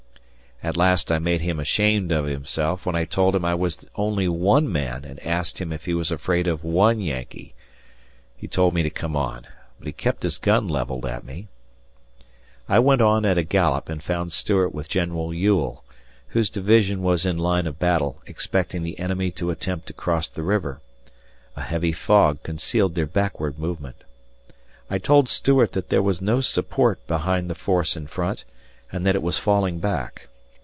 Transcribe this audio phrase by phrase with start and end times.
[0.63, 4.27] At last I made him ashamed of himself when I told him I was only
[4.27, 7.55] one man and asked him if he was afraid of one Yankee.
[8.37, 9.47] He told me to come on,
[9.79, 11.47] but he kept his gun levelled at me.
[12.69, 15.83] I went on at a gallop and found Stuart with General Ewell,
[16.27, 20.43] whose division was in line of battle expecting the enemy to attempt to cross the
[20.43, 20.79] river
[21.55, 24.03] a heavy fog concealed their backward movement.
[24.91, 28.45] I told Stuart that there was no support behind the force in front,
[28.91, 30.27] and that it was falling back.